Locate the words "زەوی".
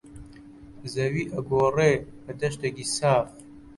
0.93-1.29